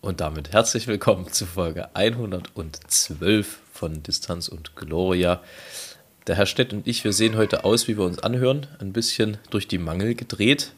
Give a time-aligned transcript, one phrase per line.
[0.00, 5.42] Und damit herzlich willkommen zu Folge 112 von Distanz und Gloria.
[6.28, 9.38] Der Herr Stett und ich, wir sehen heute aus, wie wir uns anhören, ein bisschen
[9.50, 10.70] durch die Mangel gedreht.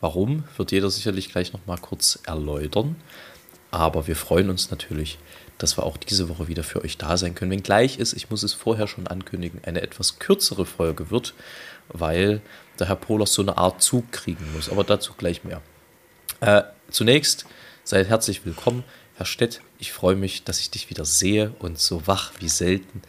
[0.00, 2.96] Warum, wird jeder sicherlich gleich nochmal kurz erläutern.
[3.70, 5.18] Aber wir freuen uns natürlich,
[5.58, 7.52] dass wir auch diese Woche wieder für euch da sein können.
[7.52, 11.34] Wenngleich ist, ich muss es vorher schon ankündigen, eine etwas kürzere Folge wird,
[11.86, 12.42] weil
[12.80, 14.68] der Herr Polos so eine Art Zug kriegen muss.
[14.68, 15.62] Aber dazu gleich mehr.
[16.40, 17.46] Äh, zunächst
[17.86, 18.82] seid herzlich willkommen,
[19.14, 19.60] Herr Stett.
[19.78, 23.00] Ich freue mich, dass ich dich wieder sehe und so wach wie selten.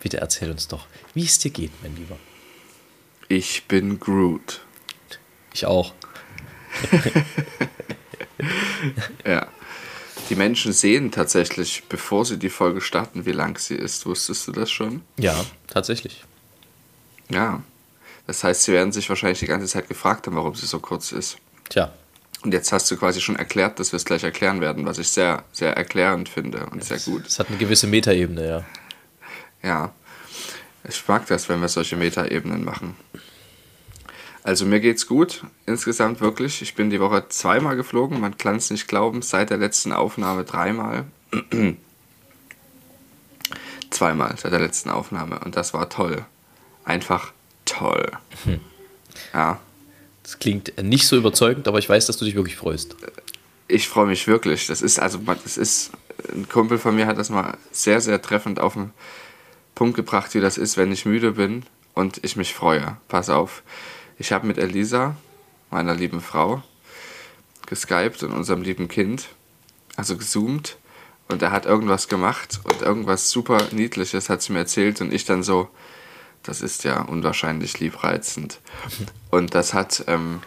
[0.00, 2.18] Bitte erzähl uns doch, wie es dir geht, mein Lieber.
[3.28, 4.60] Ich bin Groot.
[5.52, 5.92] Ich auch.
[9.26, 9.48] Ja.
[10.30, 14.06] Die Menschen sehen tatsächlich, bevor sie die Folge starten, wie lang sie ist.
[14.06, 15.02] Wusstest du das schon?
[15.16, 16.22] Ja, tatsächlich.
[17.28, 17.62] Ja.
[18.28, 21.10] Das heißt, sie werden sich wahrscheinlich die ganze Zeit gefragt haben, warum sie so kurz
[21.10, 21.38] ist.
[21.68, 21.92] Tja,
[22.42, 25.08] Und jetzt hast du quasi schon erklärt, dass wir es gleich erklären werden, was ich
[25.08, 27.26] sehr, sehr erklärend finde und sehr gut.
[27.26, 28.64] es hat eine gewisse Metaebene, ja.
[29.62, 29.92] Ja.
[30.88, 32.96] Ich mag das, wenn wir solche Metaebenen machen.
[34.44, 36.62] Also mir geht's gut, insgesamt wirklich.
[36.62, 40.44] Ich bin die Woche zweimal geflogen, man kann es nicht glauben, seit der letzten Aufnahme
[40.44, 41.04] dreimal.
[43.90, 46.24] zweimal seit der letzten Aufnahme und das war toll.
[46.84, 47.32] Einfach
[47.64, 48.12] toll.
[49.34, 49.60] Ja,
[50.28, 52.96] Das klingt nicht so überzeugend, aber ich weiß, dass du dich wirklich freust.
[53.66, 54.66] ich freue mich wirklich.
[54.66, 55.90] Das ist also, das ist,
[56.30, 58.90] ein Kumpel von mir hat das mal sehr, sehr treffend auf den
[59.74, 62.98] Punkt gebracht, wie das ist, wenn ich müde bin und ich mich freue.
[63.08, 63.62] Pass auf.
[64.18, 65.16] Ich habe mit Elisa,
[65.70, 66.62] meiner lieben Frau,
[67.64, 69.28] geskypt und unserem lieben Kind,
[69.96, 70.76] also gezoomt
[71.28, 75.24] und er hat irgendwas gemacht und irgendwas super Niedliches hat sie mir erzählt und ich
[75.24, 75.70] dann so,
[76.42, 78.60] das ist ja unwahrscheinlich liebreizend.
[79.30, 80.40] Und das hat ähm,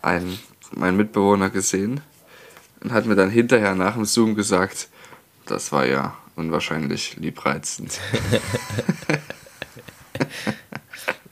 [0.00, 0.38] ein,
[0.74, 2.00] mein Mitbewohner gesehen
[2.80, 4.88] und hat mir dann hinterher nach dem Zoom gesagt,
[5.46, 7.98] das war ja unwahrscheinlich liebreizend.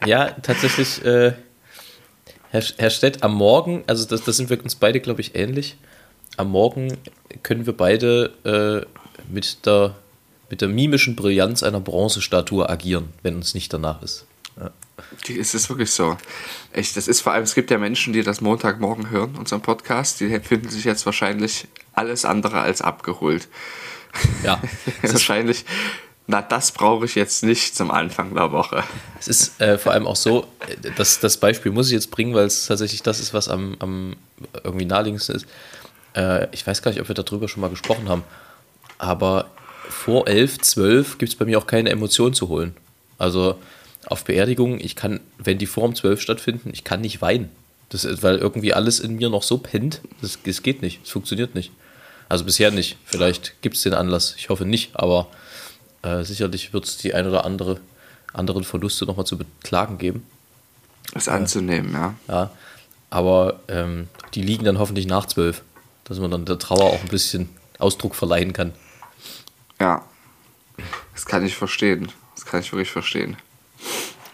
[0.06, 1.32] Ja, tatsächlich, äh,
[2.50, 5.76] Herr, Herr Stett, am Morgen, also das, das sind wir uns beide, glaube ich, ähnlich.
[6.36, 6.97] Am Morgen
[7.42, 9.97] können wir beide äh, mit, der,
[10.50, 14.27] mit der mimischen Brillanz einer Bronzestatue agieren, wenn uns nicht danach ist.
[14.59, 14.71] Ja.
[15.27, 16.16] Die- Es ist wirklich so.
[16.72, 20.21] Echt, das ist vor allem, es gibt ja Menschen, die das Montagmorgen hören, unseren Podcast,
[20.21, 23.49] die finden sich jetzt wahrscheinlich alles andere als abgeholt.
[24.43, 24.60] ja.
[25.03, 25.65] Ist, wahrscheinlich,
[26.27, 28.83] na, das brauche ich jetzt nicht zum Anfang der Woche.
[29.19, 32.34] es ist äh, vor allem auch so, äh, das, das Beispiel muss ich jetzt bringen,
[32.34, 34.16] weil es tatsächlich das ist, was am, am
[34.65, 35.47] irgendwie naheliegendsten ist.
[36.15, 38.25] Äh, ich weiß gar nicht, ob wir darüber schon mal gesprochen haben,
[38.99, 39.49] aber
[39.91, 42.75] vor 11, 12 gibt es bei mir auch keine Emotionen zu holen.
[43.19, 43.56] Also
[44.06, 47.51] auf Beerdigungen, ich kann, wenn die vor um 12 stattfinden, ich kann nicht weinen.
[47.91, 51.11] Das ist, weil irgendwie alles in mir noch so pennt, das, das geht nicht, es
[51.11, 51.73] funktioniert nicht.
[52.28, 52.97] Also bisher nicht.
[53.05, 55.27] Vielleicht gibt es den Anlass, ich hoffe nicht, aber
[56.03, 57.81] äh, sicherlich wird es die ein oder andere
[58.33, 60.25] anderen Verluste nochmal zu beklagen geben.
[61.12, 62.15] Das anzunehmen, ja.
[62.28, 62.51] Ja,
[63.11, 65.62] aber ähm, die liegen dann hoffentlich nach 12,
[66.05, 68.72] dass man dann der Trauer auch ein bisschen Ausdruck verleihen kann.
[69.80, 70.04] Ja.
[71.14, 72.12] Das kann ich verstehen.
[72.34, 73.36] Das kann ich wirklich verstehen.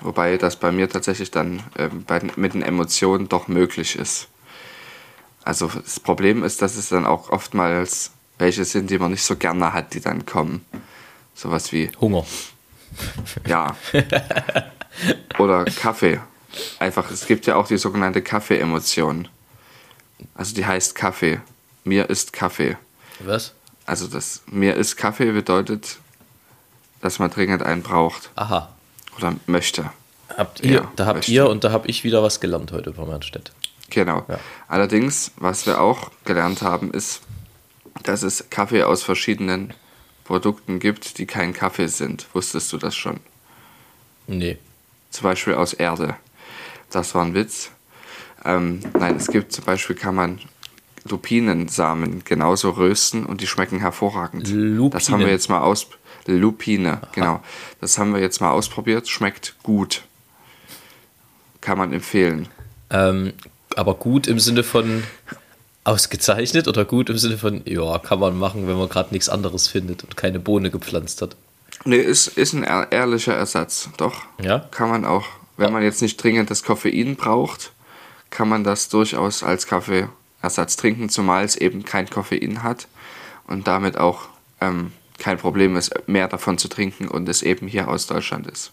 [0.00, 4.28] Wobei das bei mir tatsächlich dann ähm, bei, mit den Emotionen doch möglich ist.
[5.42, 9.36] Also das Problem ist, dass es dann auch oftmals welche sind, die man nicht so
[9.36, 10.64] gerne hat, die dann kommen.
[11.34, 12.26] Sowas wie, Hunger.
[13.46, 13.76] ja.
[15.38, 16.20] Oder Kaffee.
[16.78, 19.28] Einfach, es gibt ja auch die sogenannte Kaffee-Emotion.
[20.34, 21.40] Also die heißt Kaffee.
[21.84, 22.76] Mir ist Kaffee.
[23.20, 23.54] Was?
[23.86, 25.98] Also das mir ist Kaffee bedeutet,
[27.00, 28.68] dass man dringend einen braucht Aha.
[29.16, 29.90] oder möchte.
[30.36, 31.32] Habt ihr, Ja, da habt möchte.
[31.32, 33.52] ihr und da habe ich wieder was gelernt heute bei Mannstedt.
[33.90, 34.24] Genau.
[34.28, 34.40] Ja.
[34.66, 37.20] Allerdings, was wir auch gelernt haben, ist,
[38.02, 39.72] dass es Kaffee aus verschiedenen
[40.24, 42.26] Produkten gibt, die kein Kaffee sind.
[42.32, 43.20] Wusstest du das schon?
[44.26, 44.58] Nee.
[45.10, 46.16] Zum Beispiel aus Erde.
[46.90, 47.70] Das war ein Witz.
[48.44, 50.40] Ähm, nein, es gibt zum Beispiel, kann man
[51.08, 54.48] Lupinensamen genauso rösten und die schmecken hervorragend.
[54.48, 54.90] Lupinen.
[54.90, 55.86] Das haben wir jetzt mal aus.
[56.26, 57.40] Lupine, genau.
[57.80, 59.08] Das haben wir jetzt mal ausprobiert.
[59.08, 60.02] Schmeckt gut.
[61.60, 62.48] Kann man empfehlen.
[62.90, 63.32] Ähm,
[63.76, 65.04] aber gut im Sinne von
[65.84, 69.68] ausgezeichnet oder gut im Sinne von, ja, kann man machen, wenn man gerade nichts anderes
[69.68, 71.36] findet und keine Bohne gepflanzt hat.
[71.84, 73.88] Nee, ist, ist ein ehr- ehrlicher Ersatz.
[73.96, 74.22] Doch.
[74.42, 74.60] Ja?
[74.70, 75.26] Kann man auch.
[75.56, 77.72] Wenn man jetzt nicht dringend das Koffein braucht,
[78.30, 80.10] kann man das durchaus als Kaffeeersatz
[80.54, 82.88] trinken, zumal es eben kein Koffein hat
[83.46, 84.28] und damit auch
[84.60, 88.72] ähm, kein Problem ist, mehr davon zu trinken und es eben hier aus Deutschland ist.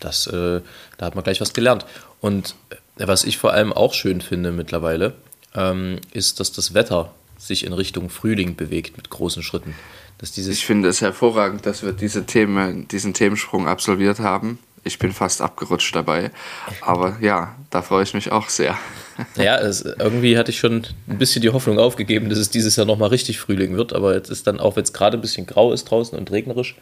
[0.00, 0.60] Das, äh,
[0.98, 1.86] da hat man gleich was gelernt.
[2.20, 5.14] Und äh, was ich vor allem auch schön finde mittlerweile,
[5.54, 9.74] ähm, ist, dass das Wetter sich in Richtung Frühling bewegt mit großen Schritten.
[10.18, 14.58] Dass dieses Ich finde es hervorragend, dass wir diese Themen, diesen Themensprung absolviert haben.
[14.84, 16.30] Ich bin fast abgerutscht dabei.
[16.80, 18.78] Aber ja, da freue ich mich auch sehr.
[19.36, 22.86] Ja, es, irgendwie hatte ich schon ein bisschen die Hoffnung aufgegeben, dass es dieses Jahr
[22.86, 25.72] nochmal richtig Frühling wird, aber jetzt ist dann, auch wenn es gerade ein bisschen grau
[25.72, 26.76] ist draußen und regnerisch,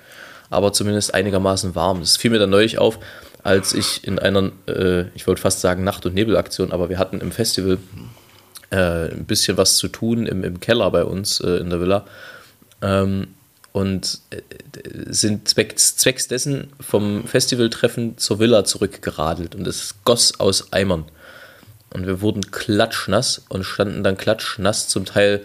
[0.49, 2.00] aber zumindest einigermaßen warm.
[2.00, 2.99] Das fiel mir dann neulich auf,
[3.43, 7.21] als ich in einer, äh, ich wollte fast sagen Nacht- und Nebelaktion, aber wir hatten
[7.21, 7.79] im Festival
[8.71, 12.06] äh, ein bisschen was zu tun im, im Keller bei uns äh, in der Villa.
[12.82, 13.29] Ähm,
[13.73, 14.41] und äh,
[15.06, 21.05] sind zwecks, zwecks dessen vom Festivaltreffen zur Villa zurückgeradelt und es goss aus Eimern.
[21.92, 25.42] Und wir wurden klatschnass und standen dann klatschnass, zum Teil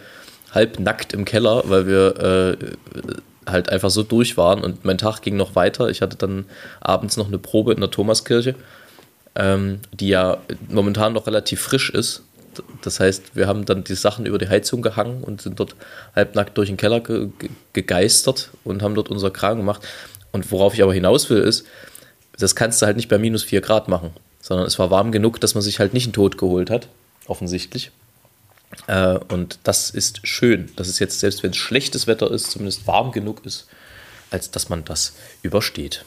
[0.51, 4.63] halb nackt im Keller, weil wir äh, halt einfach so durch waren.
[4.63, 5.89] Und mein Tag ging noch weiter.
[5.89, 6.45] Ich hatte dann
[6.81, 8.55] abends noch eine Probe in der Thomaskirche,
[9.35, 10.37] ähm, die ja
[10.69, 12.23] momentan noch relativ frisch ist.
[12.81, 15.75] Das heißt, wir haben dann die Sachen über die Heizung gehangen und sind dort
[16.15, 19.85] halbnackt durch den Keller ge ge gegeistert und haben dort unser Kram gemacht.
[20.31, 21.65] Und worauf ich aber hinaus will, ist,
[22.37, 24.11] das kannst du halt nicht bei minus 4 Grad machen,
[24.45, 26.87] sondern es war warm genug, dass man sich halt nicht einen Tod geholt hat,
[27.25, 27.89] offensichtlich.
[28.85, 32.85] Äh, und das ist schön, dass es jetzt, selbst wenn es schlechtes Wetter ist, zumindest
[32.85, 33.67] warm genug ist,
[34.29, 36.05] als dass man das übersteht.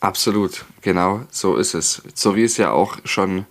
[0.00, 2.00] Absolut, genau so ist es.
[2.14, 3.44] So wie es ja auch schon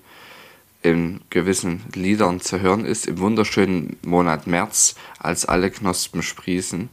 [0.81, 6.89] in gewissen Liedern zu hören ist, im wunderschönen Monat März, als alle Knospen sprießen,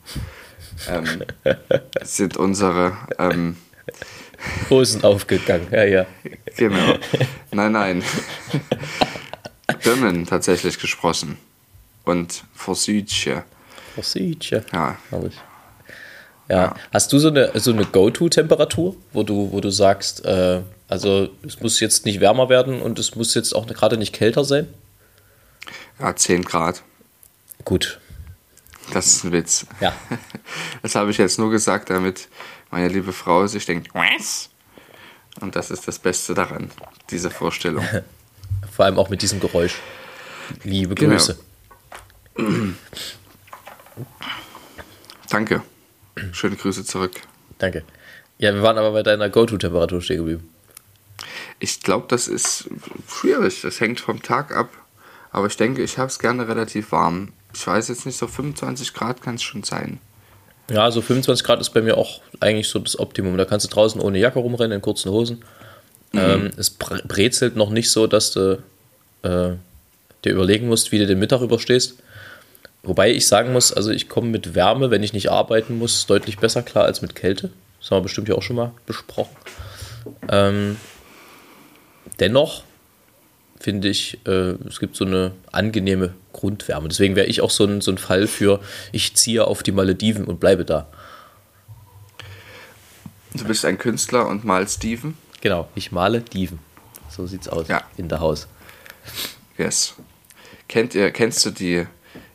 [0.90, 1.24] ähm,
[2.02, 3.56] sind unsere, ähm,
[4.70, 6.06] Hosen aufgegangen, ja, ja.
[6.56, 6.94] genau,
[7.52, 8.02] nein, nein,
[9.82, 11.38] Birnen tatsächlich gesprossen
[12.04, 13.44] und Forsüdche,
[13.94, 14.64] Versiehtchen.
[14.72, 14.96] ja.
[15.10, 15.34] Herrlich.
[16.48, 16.76] Ja.
[16.92, 21.60] Hast du so eine, so eine Go-To-Temperatur, wo du, wo du sagst, äh, also es
[21.60, 24.68] muss jetzt nicht wärmer werden und es muss jetzt auch gerade nicht kälter sein?
[25.98, 26.82] Ja, 10 Grad,
[27.64, 27.98] Gut.
[28.92, 29.66] Das ist ein Witz.
[29.80, 29.94] Ja.
[30.82, 32.28] Das habe ich jetzt nur gesagt, damit
[32.70, 34.50] meine liebe Frau sich denkt, was?
[35.40, 36.70] Und das ist das Beste daran,
[37.10, 37.84] diese Vorstellung.
[38.72, 39.76] Vor allem auch mit diesem Geräusch.
[40.62, 41.14] Liebe Genau.
[41.14, 41.38] Grüße.
[45.28, 45.62] Danke.
[46.32, 47.12] Schöne Grüße zurück.
[47.58, 47.84] Danke.
[48.38, 50.48] Ja, wir waren aber bei deiner Go-To-Temperatur stehen geblieben.
[51.58, 52.68] Ich glaube, das ist
[53.08, 53.62] schwierig.
[53.62, 54.70] Das hängt vom Tag ab.
[55.30, 57.32] Aber ich denke, ich habe es gerne relativ warm.
[57.54, 59.98] Ich weiß jetzt nicht, so 25 Grad kann es schon sein.
[60.70, 63.36] Ja, so 25 Grad ist bei mir auch eigentlich so das Optimum.
[63.38, 65.42] Da kannst du draußen ohne Jacke rumrennen, in kurzen Hosen.
[66.12, 68.62] Ähm, es bre- brezelt noch nicht so, dass du
[69.22, 69.50] äh,
[70.24, 71.96] dir überlegen musst, wie du den Mittag überstehst.
[72.82, 76.38] Wobei ich sagen muss, also ich komme mit Wärme, wenn ich nicht arbeiten muss, deutlich
[76.38, 77.50] besser klar als mit Kälte.
[77.80, 79.36] Das haben wir bestimmt ja auch schon mal besprochen.
[80.28, 80.76] Ähm,
[82.20, 82.62] dennoch
[83.58, 86.88] finde ich, äh, es gibt so eine angenehme Grundwärme.
[86.88, 88.60] Deswegen wäre ich auch so ein, so ein Fall für,
[88.92, 90.86] ich ziehe auf die Malediven und bleibe da.
[93.34, 95.16] Du bist ein Künstler und malst Steven.
[95.40, 96.58] Genau, ich male Diven.
[97.10, 97.82] So sieht's aus Ja.
[97.96, 98.46] in der Haus.
[99.58, 99.94] Yes.
[100.68, 101.86] Kennt ihr, kennst du die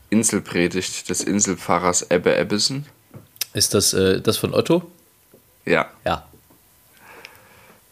[0.10, 2.86] Inselpredigt des Inselpfarrers Ebbe Ebbesen?
[3.54, 4.90] Ist das äh, das von Otto?
[5.66, 5.90] Ja.
[6.06, 6.26] Ja.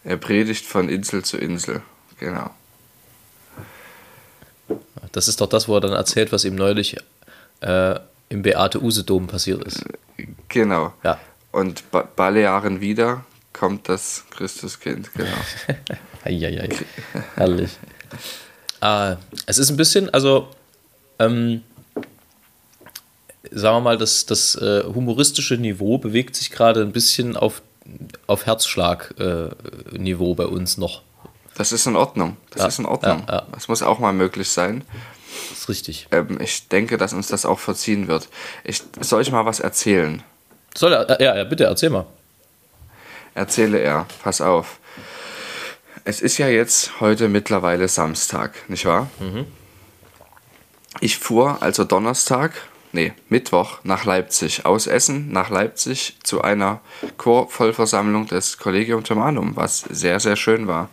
[0.04, 1.82] Er predigt von Insel zu Insel.
[2.18, 2.50] Genau.
[5.12, 6.96] Das ist doch das, wo er dann erzählt, was ihm neulich
[7.60, 7.94] äh,
[8.28, 9.84] im Beate-Use-Dom passiert ist.
[10.48, 10.92] Genau.
[11.02, 11.18] Ja.
[11.52, 15.10] Und ba Balearen wieder kommt das Christuskind.
[15.14, 15.30] Genau.
[16.24, 16.68] Eieiei.
[17.34, 17.70] Herrlich.
[18.80, 20.48] Ah, es ist ein bisschen, also,
[21.18, 21.62] ähm,
[23.50, 27.62] sagen wir mal, das, das äh, humoristische Niveau bewegt sich gerade ein bisschen auf,
[28.26, 31.02] auf Herzschlag-Niveau bei uns noch.
[31.60, 32.38] Das ist in Ordnung.
[32.52, 33.22] Das Ja, ist in Ordnung.
[33.28, 33.46] ja, ja.
[33.52, 34.82] Das muss auch mal möglich sein.
[35.50, 36.08] Das ist richtig.
[36.10, 38.30] Ähm, ich denke, dass uns das auch verziehen wird.
[38.64, 40.22] Ich, soll ich mal was erzählen?
[40.74, 42.06] Soll er, ja, ja, bitte, erzähl mal.
[43.34, 44.06] Erzähle er.
[44.22, 44.78] Pass auf.
[46.04, 49.10] Es ist ja jetzt heute mittlerweile Samstag, nicht wahr?
[51.00, 52.52] Ich fuhr also Donnerstag,
[52.92, 56.80] nee, Mittwoch nach Leipzig, aus Essen nach Leipzig zu einer
[57.18, 60.88] Chorvollversammlung des Collegium Thomanum, was sehr, sehr schön war.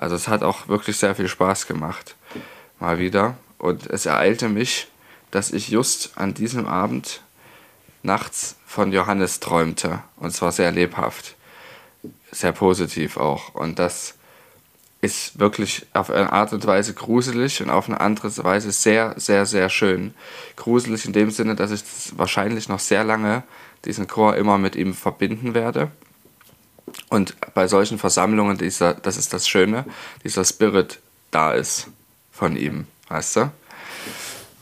[0.00, 2.16] Also es hat auch wirklich sehr viel Spaß gemacht.
[2.78, 3.36] Mal wieder.
[3.58, 4.88] Und es ereilte mich,
[5.30, 7.20] dass ich just an diesem Abend
[8.02, 10.02] nachts von Johannes träumte.
[10.16, 11.36] Und zwar sehr lebhaft.
[12.32, 13.54] Sehr positiv auch.
[13.54, 14.14] Und das
[15.02, 19.44] ist wirklich auf eine Art und Weise gruselig und auf eine andere Weise sehr, sehr,
[19.44, 20.14] sehr schön.
[20.56, 21.82] Gruselig in dem Sinne, dass ich
[22.16, 23.42] wahrscheinlich noch sehr lange
[23.84, 25.90] diesen Chor immer mit ihm verbinden werde.
[27.08, 29.84] Und bei solchen Versammlungen, dieser, das ist das Schöne,
[30.24, 31.88] dieser Spirit da ist
[32.32, 33.52] von ihm, weißt du?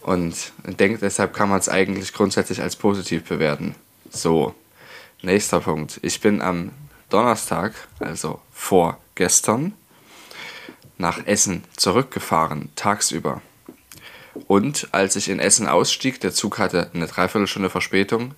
[0.01, 3.75] Und ich denke, deshalb kann man es eigentlich grundsätzlich als positiv bewerten.
[4.11, 4.55] So,
[5.23, 5.99] nächster Punkt.
[6.03, 6.71] Ich bin am
[7.11, 9.75] Donnerstag, also vorgestern,
[10.97, 13.43] nach Essen zurückgefahren, tagsüber.
[14.47, 18.35] Und als ich in Essen ausstieg, der Zug hatte eine Dreiviertelstunde Verspätung.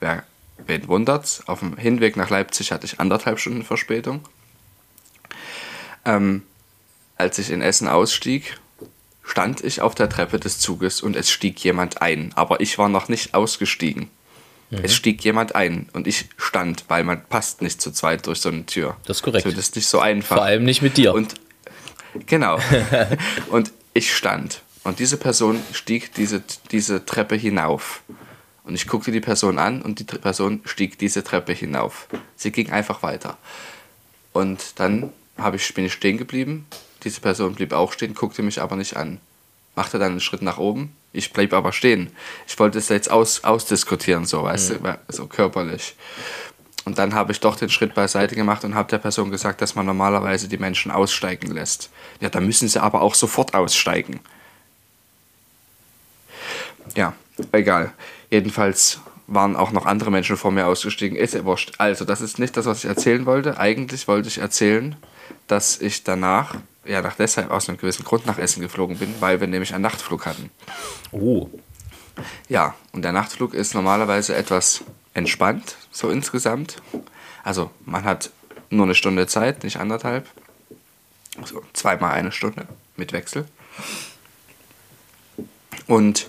[0.00, 0.24] Wer,
[0.66, 1.42] wen wundert's?
[1.46, 4.20] Auf dem Hinweg nach Leipzig hatte ich anderthalb Stunden Verspätung.
[6.04, 6.42] Ähm,
[7.16, 8.58] als ich in Essen ausstieg,
[9.22, 12.32] stand ich auf der Treppe des Zuges und es stieg jemand ein.
[12.34, 14.10] Aber ich war noch nicht ausgestiegen.
[14.70, 14.80] Mhm.
[14.82, 18.48] Es stieg jemand ein und ich stand, weil man passt nicht zu zweit durch so
[18.48, 18.96] eine Tür.
[19.04, 19.46] Das ist korrekt.
[19.46, 20.36] Das ist nicht so einfach.
[20.36, 21.14] Vor allem nicht mit dir.
[21.14, 21.34] Und
[22.26, 22.58] genau.
[23.50, 24.62] und ich stand.
[24.84, 28.02] Und diese Person stieg diese, diese Treppe hinauf.
[28.64, 32.08] Und ich guckte die Person an und die Person stieg diese Treppe hinauf.
[32.36, 33.36] Sie ging einfach weiter.
[34.32, 35.12] Und dann
[35.54, 36.66] ich, bin ich stehen geblieben.
[37.04, 39.20] Diese Person blieb auch stehen, guckte mich aber nicht an.
[39.74, 40.94] Machte dann einen Schritt nach oben.
[41.12, 42.10] Ich blieb aber stehen.
[42.46, 44.84] Ich wollte es jetzt aus, ausdiskutieren, so, weißt mhm.
[44.84, 45.96] du, so körperlich.
[46.84, 49.74] Und dann habe ich doch den Schritt beiseite gemacht und habe der Person gesagt, dass
[49.74, 51.90] man normalerweise die Menschen aussteigen lässt.
[52.20, 54.20] Ja, da müssen sie aber auch sofort aussteigen.
[56.96, 57.14] Ja,
[57.52, 57.92] egal.
[58.32, 61.18] Jedenfalls waren auch noch andere Menschen vor mir ausgestiegen.
[61.18, 61.74] Ist ja wurscht.
[61.76, 63.58] Also, das ist nicht das, was ich erzählen wollte.
[63.58, 64.96] Eigentlich wollte ich erzählen,
[65.48, 66.54] dass ich danach,
[66.86, 69.82] ja, nach deshalb aus einem gewissen Grund nach Essen geflogen bin, weil wir nämlich einen
[69.82, 70.48] Nachtflug hatten.
[71.10, 71.50] Oh.
[72.48, 76.80] Ja, und der Nachtflug ist normalerweise etwas entspannt, so insgesamt.
[77.44, 78.30] Also man hat
[78.70, 80.26] nur eine Stunde Zeit, nicht anderthalb.
[81.38, 83.44] Also zweimal eine Stunde mit Wechsel.
[85.86, 86.28] Und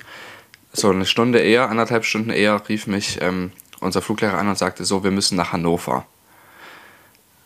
[0.73, 4.83] so eine Stunde eher, anderthalb Stunden eher, rief mich ähm, unser Fluglehrer an und sagte
[4.85, 6.05] so, wir müssen nach Hannover.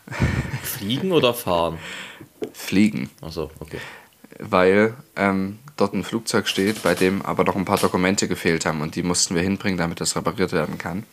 [0.62, 1.78] Fliegen oder fahren?
[2.52, 3.10] Fliegen.
[3.20, 3.78] Achso, okay.
[4.38, 8.80] Weil ähm, dort ein Flugzeug steht, bei dem aber noch ein paar Dokumente gefehlt haben
[8.80, 11.04] und die mussten wir hinbringen, damit das repariert werden kann.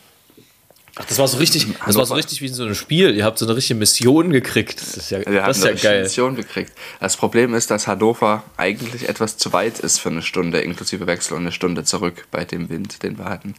[0.97, 3.15] Ach, das war so richtig, das war so richtig wie in so einem Spiel.
[3.15, 4.81] Ihr habt so eine richtige Mission gekriegt.
[4.81, 6.03] Das ist ja, Wir das ist ja geil.
[6.03, 6.71] Mission gekriegt.
[7.01, 11.33] Das Problem ist, dass Hannover eigentlich etwas zu weit ist für eine Stunde, inklusive Wechsel
[11.33, 13.55] und eine Stunde zurück bei dem Wind, den wir hatten.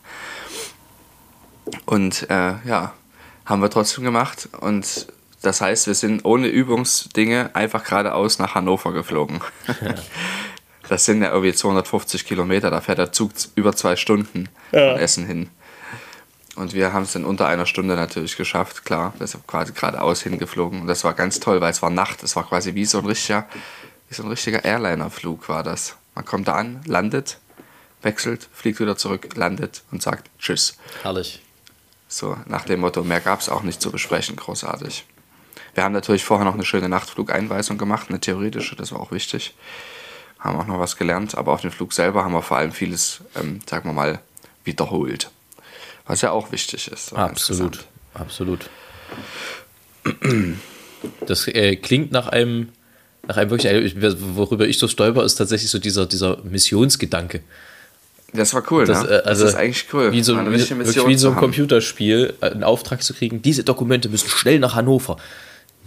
[1.84, 2.94] Und äh, ja,
[3.44, 4.48] haben wir trotzdem gemacht.
[4.60, 5.06] Und
[5.42, 9.40] das heißt, wir sind ohne Übungsdinge einfach geradeaus nach Hannover geflogen.
[10.88, 14.92] das sind ja irgendwie 250 Kilometer, da fährt der Zug über zwei Stunden ja.
[14.92, 15.50] von Essen hin.
[16.56, 19.12] Und wir haben es in unter einer Stunde natürlich geschafft, klar.
[19.18, 20.80] Wir sind quasi geradeaus hingeflogen.
[20.80, 22.22] Und das war ganz toll, weil es war Nacht.
[22.22, 23.46] Es war quasi wie so ein richtiger,
[24.08, 25.96] wie so ein richtiger Airliner-Flug war das.
[26.14, 27.38] Man kommt da an, landet,
[28.00, 30.78] wechselt, fliegt wieder zurück, landet und sagt Tschüss.
[31.02, 31.42] Herrlich.
[32.08, 35.04] So nach dem Motto, mehr gab es auch nicht zu besprechen, großartig.
[35.74, 39.54] Wir haben natürlich vorher noch eine schöne Nachtflugeinweisung gemacht, eine theoretische, das war auch wichtig.
[40.38, 43.20] Haben auch noch was gelernt, aber auf dem Flug selber haben wir vor allem vieles,
[43.34, 44.20] ähm, sagen wir mal,
[44.64, 45.30] wiederholt.
[46.06, 47.10] Was ja auch wichtig ist.
[47.10, 47.84] So absolut,
[48.14, 48.70] absolut.
[51.26, 52.68] Das äh, klingt nach einem,
[53.26, 53.96] nach einem wirklich,
[54.36, 57.40] worüber ich so stolper, ist tatsächlich so dieser, dieser Missionsgedanke.
[58.32, 59.08] Das war cool, das, ne?
[59.08, 60.12] Äh, also das ist eigentlich cool.
[60.12, 64.28] Wie so, wie, wie so ein Computerspiel, äh, einen Auftrag zu kriegen, diese Dokumente müssen
[64.28, 65.16] schnell nach Hannover.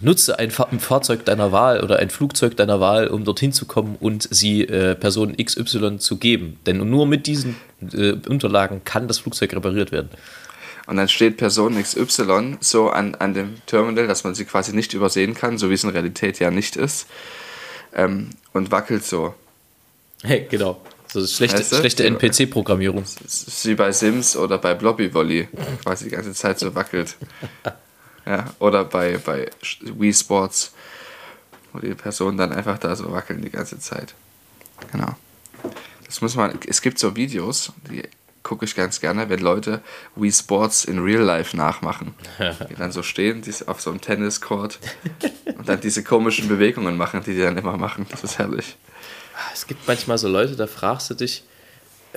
[0.02, 4.26] Nutze ein, Fahrzeug deiner Wahl oder ein Flugzeug deiner Wahl, um dorthin zu kommen und
[4.30, 6.58] sie äh, Person XY zu geben.
[6.64, 7.56] Denn nur mit diesen
[7.92, 10.10] äh, Unterlagen kann das Flugzeug repariert werden.
[10.86, 14.92] Und dann steht Person XY so an, an dem Terminal, dass man sie quasi nicht
[14.92, 17.06] übersehen kann, so wie es in Realität ja nicht ist.
[17.94, 19.34] Ähm, und wackelt so.
[20.22, 20.80] Hey, genau.
[21.12, 21.76] So schlechte, weißt du?
[21.76, 23.04] schlechte NPC-Programmierung.
[23.62, 25.48] Wie bei Sims oder bei Blobby Volley.
[25.84, 27.16] Quasi die ganze Zeit so wackelt.
[28.26, 29.48] Ja, oder bei, bei
[29.80, 30.72] Wii Sports,
[31.72, 34.14] wo die Personen dann einfach da so wackeln die ganze Zeit.
[34.92, 35.16] Genau.
[36.10, 38.02] Das muss man, es gibt so Videos, die
[38.42, 39.80] gucke ich ganz gerne, wenn Leute
[40.16, 42.14] Wii Sports in Real Life nachmachen.
[42.68, 44.80] Die dann so stehen, die auf so einem Tenniscourt
[45.56, 48.06] und dann diese komischen Bewegungen machen, die die dann immer machen.
[48.10, 48.76] Das ist herrlich.
[49.54, 51.44] Es gibt manchmal so Leute, da fragst du dich,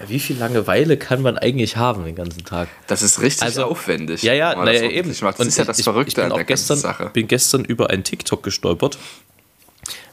[0.07, 2.69] wie viel Langeweile kann man eigentlich haben den ganzen Tag?
[2.87, 4.23] Das ist richtig also, aufwendig.
[4.23, 5.09] Ja, ja, naja, eben.
[5.09, 7.11] Das und ist ja das ich, Verrückte ich bin an der gestern, Sache.
[7.13, 8.97] bin gestern über einen TikTok gestolpert,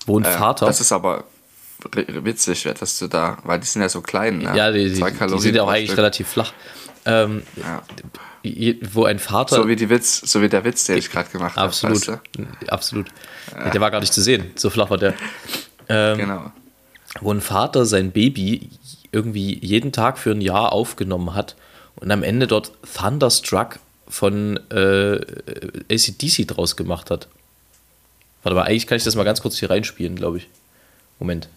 [0.05, 0.67] wo ein äh, Vater.
[0.67, 1.25] Das ist aber
[1.95, 4.39] witzig, dass du da, weil die sind ja so klein.
[4.39, 4.57] Ne?
[4.57, 5.99] Ja, die, die, die sind ja auch eigentlich Stück.
[5.99, 6.53] relativ flach.
[7.07, 7.83] ähm, Ja.
[8.93, 9.57] wo ein Vater.
[9.57, 11.67] So wie, die Witz, so wie der Witz, den ich gerade gemacht habe.
[11.67, 12.09] absolut.
[12.09, 12.21] Weißt
[12.69, 13.07] Absolut.
[13.73, 14.51] Der war gar nicht zu sehen.
[14.55, 15.13] So flach war der.
[15.13, 15.17] du?
[15.89, 16.53] Genau.
[17.21, 18.71] wo ein Vater sein Baby
[19.11, 21.57] irgendwie jeden Tag für ein Jahr aufgenommen hat
[21.97, 25.21] und am Ende dort Thunderstruck von äh,
[25.93, 27.27] ACDC draus gemacht hat.
[28.43, 30.49] Warte mal, eigentlich kann ich das mal ganz kurz hier reinspielen, glaube ich.
[31.19, 31.49] Moment.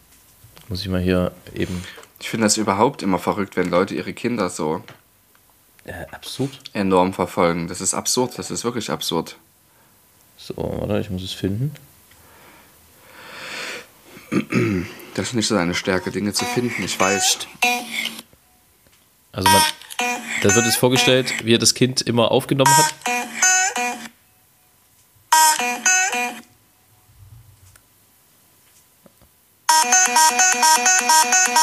[0.73, 1.83] Muss ich mal hier eben.
[2.19, 4.83] Ich finde das überhaupt immer verrückt, wenn Leute ihre Kinder so
[5.85, 6.49] Äh, absurd.
[6.73, 7.67] enorm verfolgen.
[7.67, 9.35] Das ist absurd, das ist wirklich absurd.
[10.35, 11.75] So, warte, ich muss es finden.
[15.13, 17.37] Das ist nicht so eine Stärke, Dinge zu finden, ich weiß.
[19.31, 19.61] Also man,
[20.41, 22.95] da wird es vorgestellt, wie er das Kind immer aufgenommen hat.
[29.83, 31.53] Ha ha ha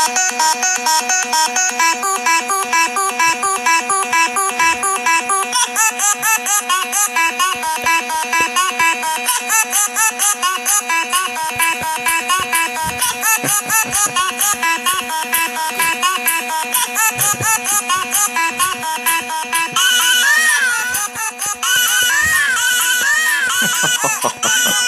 [24.42, 24.79] ha!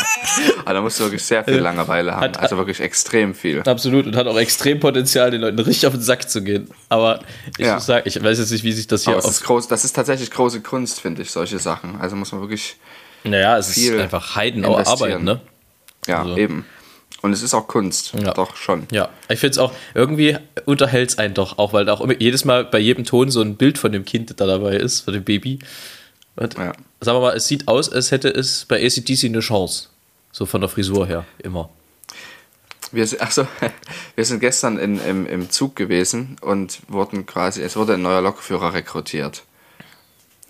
[0.65, 2.23] Aber da musst du wirklich sehr viel Langeweile haben.
[2.23, 3.61] Hat- Also wirklich extrem viel.
[3.63, 6.69] Absolut und hat auch extrem Potenzial, den Leuten richtig auf den Sack zu gehen.
[6.89, 7.21] Aber
[7.59, 7.75] ich Ja.
[7.75, 10.31] muss sagen, ich weiß jetzt nicht, wie sich das hier ist groß, das ist tatsächlich
[10.31, 12.01] große Kunst, finde ich, solche Sachen.
[12.01, 12.77] Also muss man wirklich,
[13.25, 15.25] Naja, es ist viel einfach Heidenauer Arbeit, investieren.
[15.25, 15.41] ne?
[16.07, 16.65] ja, Also- eben.
[17.21, 18.33] Und es ist auch Kunst, Ja.
[18.33, 18.89] doch schon.
[18.91, 22.15] Ja, ich finde es auch, irgendwie unterhält es einen doch, auch weil da auch immer,
[22.21, 25.15] jedes Mal bei jedem Ton so ein Bild von dem Kind da dabei ist, von
[25.15, 25.61] dem Baby.
[26.35, 26.73] Und Ja.
[27.01, 29.89] sagen wir mal, es sieht aus, als hätte es bei ACDC eine Chance.
[30.33, 31.69] So von der Frisur her, immer.
[32.91, 33.47] Wir, sind- also,
[34.17, 38.23] wir sind gestern in, im, im Zug gewesen und wurden quasi, es wurde ein neuer
[38.23, 39.45] Lokführer rekrutiert.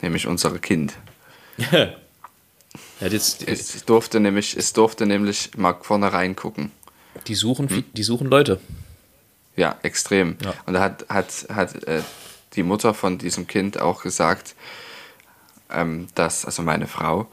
[0.01, 0.95] Nämlich unser Kind.
[3.01, 6.71] Hat jetzt, Es durfte nämlich, es durfte nämlich mal vorne reingucken.
[7.27, 7.85] die, suchen, Hm?
[7.93, 8.61] die suchen Leute.
[9.57, 10.37] Ja, extrem.
[10.43, 10.55] Ja.
[10.67, 12.03] Und da hat, hat, hat äh,
[12.55, 14.55] die Mutter von diesem Kind auch gesagt,
[15.71, 17.27] ähm, dass, also meine Frau,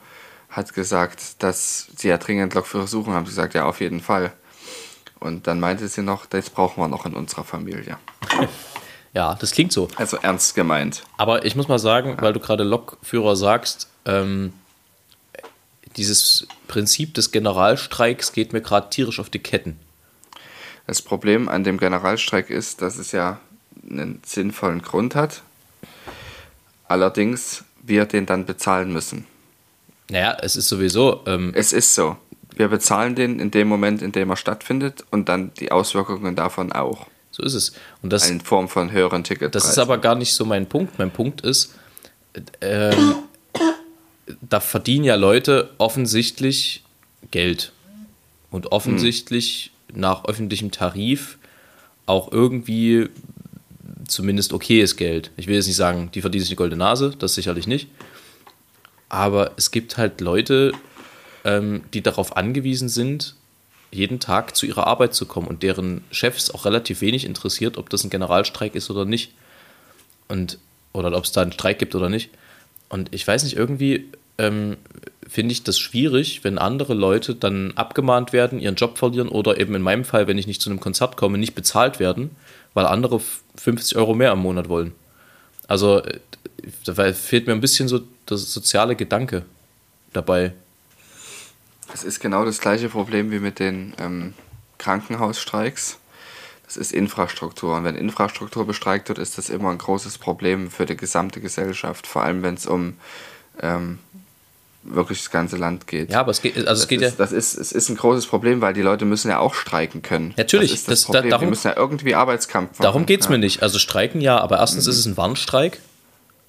[0.50, 3.14] hat gesagt, dass sie ja dringend Lokführer suchen.
[3.14, 4.34] Haben sie gesagt, ja, auf jeden Fall.
[5.20, 7.98] Und dann meinte sie noch, das brauchen wir noch in unserer Familie.
[9.14, 9.88] Ja, das klingt so.
[9.96, 11.04] Also ernst gemeint.
[11.18, 14.54] Aber ich muss mal sagen, weil du gerade Lokführer sagst, ähm,
[15.98, 19.80] dieses Prinzip des Generalstreiks geht mir gerade tierisch auf die Ketten.
[20.86, 23.40] Das Problem an dem Generalstreik ist, dass es ja
[23.90, 25.42] einen sinnvollen Grund hat.
[26.88, 29.26] Allerdings wir den dann bezahlen müssen.
[30.10, 32.18] Naja, es ist sowieso, ähm, Es ist so.
[32.56, 36.72] Wir bezahlen den in dem Moment, in dem er stattfindet und dann die Auswirkungen davon
[36.72, 37.08] auch.
[37.32, 37.74] so ist es.
[38.02, 39.52] Und das, In Form von höheren Ticketpreisen.
[39.52, 41.00] das ist aber gar nicht so mein Punkt.
[41.00, 41.74] Mein Punkt ist,
[42.60, 43.16] ähm,
[44.42, 46.84] da verdienen ja Leute offensichtlich
[47.32, 47.72] Geld.
[48.52, 51.38] Und offensichtlich nach öffentlichem Tarif
[52.08, 53.10] auch irgendwie
[54.08, 55.30] zumindest okayes Geld.
[55.38, 57.90] Ich will jetzt nicht sagen, die verdienen sich eine goldene Nase, das sicherlich nicht.
[59.10, 60.72] Aber es gibt halt Leute,
[61.44, 63.36] ähm, die darauf angewiesen sind,
[63.92, 67.90] jeden Tag zu ihrer Arbeit zu kommen und deren Chefs auch relativ wenig interessiert, ob
[67.90, 69.32] das ein Generalstreik ist oder nicht.
[70.28, 70.60] Und,
[70.94, 72.30] oder ob es da einen Streik gibt oder nicht.
[72.88, 74.06] Und ich weiß nicht, irgendwie
[74.38, 74.78] ähm,
[75.28, 79.74] finde ich das schwierig, wenn andere Leute dann abgemahnt werden, ihren Job verlieren oder eben
[79.74, 82.30] in meinem Fall, wenn ich nicht zu einem Konzert komme, nicht bezahlt werden,
[82.76, 84.94] weil andere f- 50 Euro mehr im Monat wollen.
[85.68, 86.20] Also äh,
[86.86, 89.46] da fehlt mir ein bisschen so der soziale Gedanke
[90.14, 90.54] dabei.
[91.92, 94.34] Das ist genau das gleiche Problem wie mit den ähm,
[94.78, 95.98] Krankenhausstreiks.
[96.66, 97.76] Das ist Infrastruktur.
[97.78, 102.06] Und wenn Infrastruktur bestreikt wird, ist das immer ein großes Problem für die gesamte Gesellschaft.
[102.06, 102.94] Vor allem, wenn es um
[103.60, 103.98] ähm,
[104.84, 106.12] wirklich das ganze Land geht.
[106.12, 107.16] Ja, aber es geht, also es das, geht ist, ja.
[107.18, 110.34] das ist, es ist ein großes Problem, weil die Leute müssen ja auch streiken können.
[110.38, 111.30] Natürlich, das ist das, das- da- Problem.
[111.32, 112.84] darum- die müssen ja irgendwie Arbeitskampf machen.
[112.84, 113.32] Darum geht es ja.
[113.32, 113.64] mir nicht.
[113.64, 115.80] Also streiken ja, aber erstens ist es ein Warnstreik.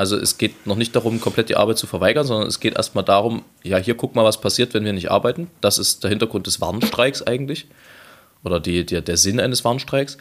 [0.01, 3.05] Also es geht noch nicht darum, komplett die Arbeit zu verweigern, sondern es geht erstmal
[3.05, 5.51] darum, ja, hier guck mal, was passiert, wenn wir nicht arbeiten.
[5.61, 7.67] Das ist der Hintergrund des Warnstreiks eigentlich.
[8.43, 10.17] Oder die, die, der Sinn eines Warnstreiks.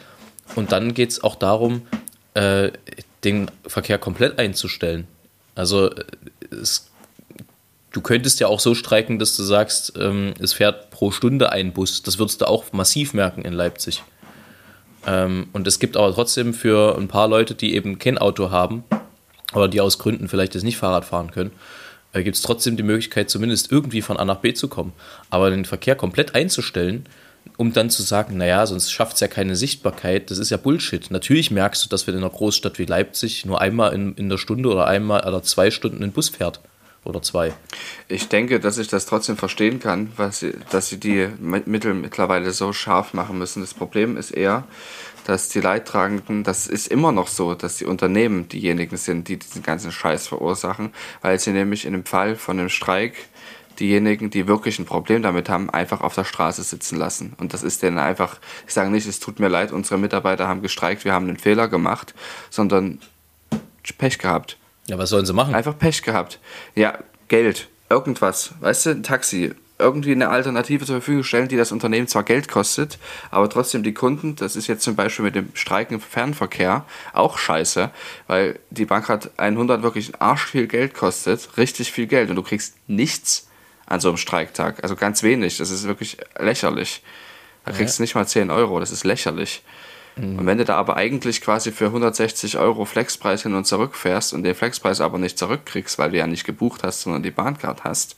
[0.54, 1.86] Und dann geht es auch darum,
[2.34, 2.72] äh,
[3.24, 5.08] den Verkehr komplett einzustellen.
[5.54, 6.04] Also äh,
[6.50, 6.90] es,
[7.90, 11.72] du könntest ja auch so streiken, dass du sagst, ähm, es fährt pro Stunde ein
[11.72, 12.02] Bus.
[12.02, 14.02] Das würdest du auch massiv merken in Leipzig.
[15.06, 18.84] Ähm, und es gibt aber trotzdem für ein paar Leute, die eben kein Auto haben
[19.54, 21.50] oder die aus Gründen vielleicht jetzt nicht Fahrrad fahren können,
[22.12, 24.92] äh, gibt es trotzdem die Möglichkeit, zumindest irgendwie von A nach B zu kommen.
[25.30, 27.06] Aber den Verkehr komplett einzustellen,
[27.56, 30.30] um dann zu sagen, naja, sonst schafft es ja keine Sichtbarkeit.
[30.30, 31.10] Das ist ja Bullshit.
[31.10, 34.38] Natürlich merkst du, dass wenn in einer Großstadt wie Leipzig nur einmal in, in der
[34.38, 36.60] Stunde oder einmal oder zwei Stunden ein Bus fährt.
[37.04, 37.54] Oder zwei.
[38.08, 42.52] Ich denke, dass ich das trotzdem verstehen kann, weil sie, dass sie die Mittel mittlerweile
[42.52, 43.62] so scharf machen müssen.
[43.62, 44.64] Das Problem ist eher,
[45.24, 49.62] dass die Leidtragenden, das ist immer noch so, dass die Unternehmen diejenigen sind, die diesen
[49.62, 53.14] ganzen Scheiß verursachen, weil sie nämlich in dem Fall von einem Streik
[53.78, 57.32] diejenigen, die wirklich ein Problem damit haben, einfach auf der Straße sitzen lassen.
[57.38, 60.60] Und das ist denen einfach, ich sage nicht, es tut mir leid, unsere Mitarbeiter haben
[60.60, 62.14] gestreikt, wir haben einen Fehler gemacht,
[62.50, 63.00] sondern
[63.96, 64.59] Pech gehabt.
[64.90, 65.54] Ja, was sollen sie machen?
[65.54, 66.40] Einfach Pech gehabt.
[66.74, 66.98] Ja,
[67.28, 72.08] Geld, irgendwas, weißt du, ein Taxi, irgendwie eine Alternative zur Verfügung stellen, die das Unternehmen
[72.08, 72.98] zwar Geld kostet,
[73.30, 77.38] aber trotzdem die Kunden, das ist jetzt zum Beispiel mit dem Streiken im Fernverkehr auch
[77.38, 77.92] scheiße,
[78.26, 82.42] weil die Bank hat 100 wirklich Arsch viel Geld kostet, richtig viel Geld und du
[82.42, 83.48] kriegst nichts
[83.86, 87.04] an so einem Streiktag, also ganz wenig, das ist wirklich lächerlich.
[87.64, 89.62] Da kriegst du nicht mal 10 Euro, das ist lächerlich.
[90.16, 90.38] Mhm.
[90.38, 94.32] Und wenn du da aber eigentlich quasi für 160 Euro Flexpreis hin und zurück fährst
[94.32, 97.84] und den Flexpreis aber nicht zurückkriegst, weil du ja nicht gebucht hast, sondern die Bahncard
[97.84, 98.16] hast,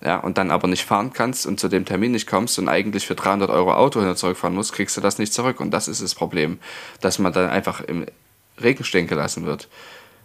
[0.00, 3.06] ja, und dann aber nicht fahren kannst und zu dem Termin nicht kommst und eigentlich
[3.06, 5.58] für 300 Euro Auto hin und zurück fahren musst, kriegst du das nicht zurück.
[5.58, 6.58] Und das ist das Problem,
[7.00, 8.06] dass man dann einfach im
[8.60, 9.68] Regen stehen gelassen wird.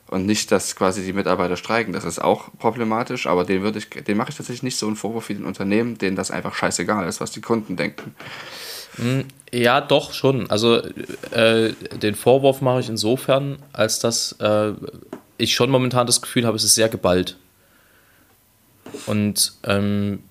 [0.07, 1.91] Und nicht, dass quasi die Mitarbeiter streiken.
[1.91, 4.95] Das ist auch problematisch, aber den, würde ich, den mache ich tatsächlich nicht so einen
[4.95, 8.13] Vorwurf wie den Unternehmen, denen das einfach scheißegal ist, was die Kunden denken.
[8.97, 10.49] Hm, ja, doch schon.
[10.49, 10.81] Also
[11.31, 14.73] äh, den Vorwurf mache ich insofern, als dass äh,
[15.37, 17.37] ich schon momentan das Gefühl habe, es ist sehr geballt.
[19.05, 20.23] Und ähm,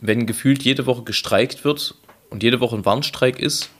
[0.00, 1.94] wenn gefühlt jede Woche gestreikt wird
[2.30, 3.70] und jede Woche ein Warnstreik ist,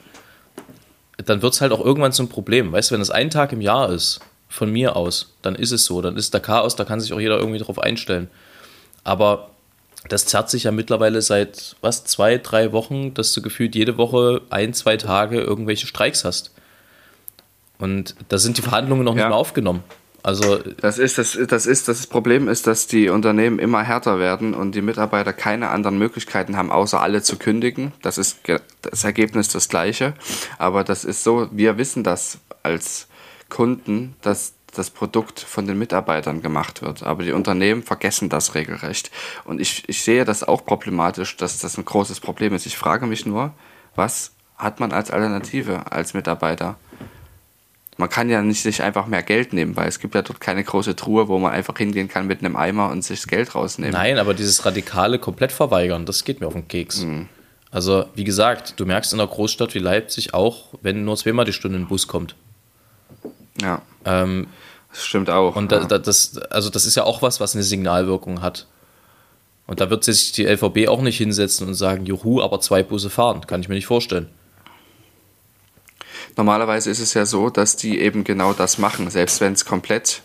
[1.17, 2.73] dann wird es halt auch irgendwann zum Problem.
[2.73, 5.85] Weißt du, wenn es ein Tag im Jahr ist, von mir aus, dann ist es
[5.85, 6.01] so.
[6.01, 8.29] Dann ist der Chaos, da kann sich auch jeder irgendwie drauf einstellen.
[9.03, 9.51] Aber
[10.09, 14.43] das zerrt sich ja mittlerweile seit, was, zwei, drei Wochen, dass du gefühlt jede Woche
[14.51, 16.53] ein, zwei Tage irgendwelche Streiks hast.
[17.79, 19.23] Und da sind die Verhandlungen noch ja.
[19.23, 19.83] nicht mehr aufgenommen.
[20.23, 24.55] Also das ist das, das ist das Problem ist, dass die Unternehmen immer härter werden
[24.55, 27.93] und die Mitarbeiter keine anderen Möglichkeiten haben, außer alle zu kündigen.
[28.01, 28.39] Das ist
[28.81, 30.15] das Ergebnis das gleiche.
[30.57, 33.07] Aber das ist so, wir wissen das als
[33.51, 37.03] Kunden, dass das Produkt von den Mitarbeitern gemacht wird.
[37.03, 39.11] Aber die Unternehmen vergessen das regelrecht.
[39.45, 42.67] Und ich, ich sehe das auch problematisch, dass das ein großes Problem ist.
[42.67, 43.55] Ich frage mich nur,
[43.95, 46.77] was hat man als Alternative als Mitarbeiter?
[47.97, 50.65] man kann ja nicht sich einfach mehr Geld nehmen, weil es gibt ja dort keine
[50.65, 53.93] große Truhe, wo man einfach hingehen kann mit einem Eimer und sich das Geld rausnehmen.
[53.93, 57.03] Nein, aber dieses radikale komplett verweigern, das geht mir auf den Keks.
[57.03, 57.29] Mhm.
[57.71, 61.53] Also, wie gesagt, du merkst in einer Großstadt wie Leipzig auch, wenn nur zweimal die
[61.53, 62.37] Stunde ein Bus kommt.
[63.61, 63.83] Ja.
[64.05, 64.49] Ähm,
[64.91, 65.57] das stimmt auch.
[65.57, 65.85] Und ja.
[65.85, 68.67] da, das, also das ist ja auch was, was eine Signalwirkung hat.
[69.67, 73.11] Und da wird sich die LVB auch nicht hinsetzen und sagen, juhu, aber zwei Busse
[73.11, 73.47] fahren.
[73.47, 74.29] Kann ich mir nicht vorstellen.
[76.37, 80.23] Normalerweise ist es ja so, dass die eben genau das machen, selbst wenn es komplett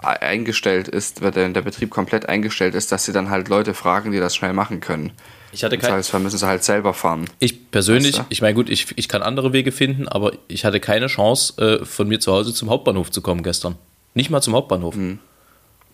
[0.00, 4.20] eingestellt ist, wenn der Betrieb komplett eingestellt ist, dass sie dann halt Leute fragen, die
[4.20, 5.12] das schnell machen können.
[5.56, 7.30] Ich hatte kein, das heißt, müssen sie halt selber fahren.
[7.38, 8.26] Ich persönlich, weißt du?
[8.28, 11.84] ich meine, gut, ich, ich kann andere Wege finden, aber ich hatte keine Chance, äh,
[11.86, 13.76] von mir zu Hause zum Hauptbahnhof zu kommen gestern.
[14.12, 14.94] Nicht mal zum Hauptbahnhof.
[14.94, 15.18] Mhm.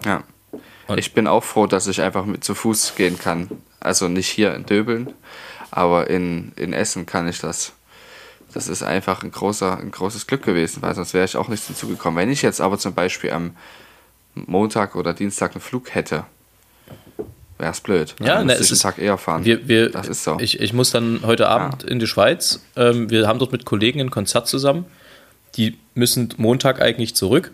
[0.05, 0.25] Ja.
[0.89, 3.51] Und ich bin auch froh, dass ich einfach mit zu Fuß gehen kann.
[3.79, 5.13] Also nicht hier in Döbeln,
[5.71, 7.73] aber in, in Essen kann ich das.
[8.53, 11.63] Das ist einfach ein, großer, ein großes Glück gewesen, weil sonst wäre ich auch nicht
[11.65, 12.21] hinzugekommen.
[12.21, 13.57] Wenn ich jetzt aber zum Beispiel am
[14.35, 16.25] Montag oder Dienstag einen Flug hätte,
[17.63, 18.15] wäre es blöd.
[18.21, 19.45] Ja, dann ne, es ist Tag eher fahren.
[19.45, 20.37] Wir, wir, das ist so.
[20.39, 21.89] Ich, ich muss dann heute Abend ja.
[21.89, 22.61] in die Schweiz.
[22.77, 24.85] Ähm, wir haben dort mit Kollegen ein Konzert zusammen.
[25.57, 27.53] Die müssen Montag eigentlich zurück.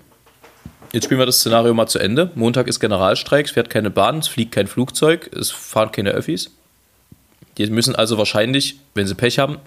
[0.93, 2.31] Jetzt spielen wir das Szenario mal zu Ende.
[2.35, 6.51] Montag ist Generalstreik, es fährt keine Bahn, es fliegt kein Flugzeug, es fahren keine Öffis.
[7.59, 9.59] Die müssen also wahrscheinlich, wenn sie Pech haben,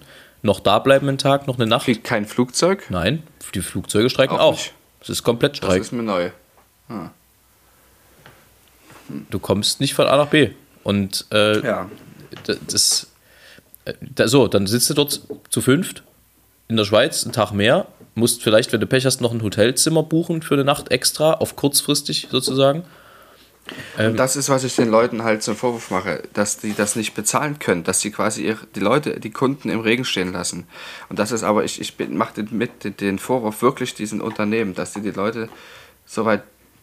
[0.42, 1.84] noch da bleiben einen Tag, noch eine Nacht.
[1.84, 2.86] Fliegt kein Flugzeug?
[2.90, 3.22] Nein,
[3.54, 4.54] die Flugzeuge streiken auch.
[4.54, 4.60] auch.
[4.98, 5.78] Das ist komplett Streik.
[5.78, 6.30] Das ist mir neu.
[6.88, 7.10] Hm.
[9.30, 10.50] Du kommst nicht von A nach B.
[10.84, 11.90] Und äh, ja.
[12.66, 13.06] das,
[13.84, 15.20] äh, da, so, dann sitzt du dort
[15.50, 16.02] zu fünft
[16.68, 20.02] in der Schweiz, einen Tag mehr, musst vielleicht, wenn du Pech hast, noch ein Hotelzimmer
[20.02, 22.84] buchen für eine Nacht extra, auf kurzfristig sozusagen.
[23.96, 27.14] Ähm, das ist, was ich den Leuten halt zum Vorwurf mache, dass die das nicht
[27.14, 30.66] bezahlen können, dass sie quasi ihre, die Leute, die Kunden im Regen stehen lassen.
[31.08, 35.00] Und das ist aber, ich, ich mache mit den Vorwurf wirklich diesen Unternehmen, dass sie
[35.00, 35.48] die Leute
[36.06, 36.42] so weit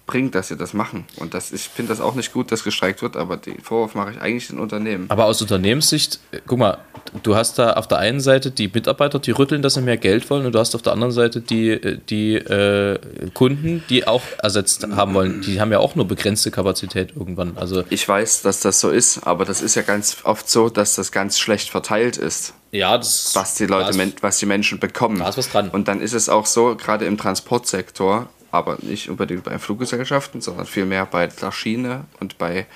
[0.09, 1.05] bringt, dass sie das machen.
[1.17, 4.11] Und das, ich finde das auch nicht gut, dass gestreikt wird, aber den Vorwurf mache
[4.11, 5.05] ich eigentlich den Unternehmen.
[5.09, 6.79] Aber aus Unternehmenssicht, guck mal,
[7.21, 10.27] du hast da auf der einen Seite die Mitarbeiter, die rütteln, dass sie mehr Geld
[10.31, 12.97] wollen, und du hast auf der anderen Seite die, die äh,
[13.35, 15.41] Kunden, die auch ersetzt haben wollen.
[15.41, 17.55] Die haben ja auch nur begrenzte Kapazität irgendwann.
[17.57, 20.95] Also ich weiß, dass das so ist, aber das ist ja ganz oft so, dass
[20.95, 22.55] das ganz schlecht verteilt ist.
[22.71, 25.19] Ja, das was die Leute, ist, was die Menschen bekommen.
[25.19, 25.69] Da ist was dran.
[25.69, 30.65] Und dann ist es auch so, gerade im Transportsektor, aber nicht unbedingt bei Fluggesellschaften, sondern
[30.65, 32.67] vielmehr bei der Schiene und bei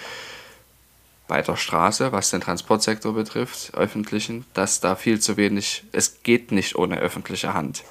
[1.27, 6.51] bei der Straße, was den Transportsektor betrifft, öffentlichen, dass da viel zu wenig, es geht
[6.51, 7.83] nicht ohne öffentliche Hand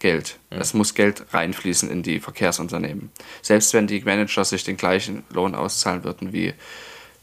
[0.00, 0.38] Geld.
[0.48, 3.12] Es muss Geld reinfließen in die Verkehrsunternehmen.
[3.42, 6.54] Selbst wenn die Manager sich den gleichen Lohn auszahlen würden wie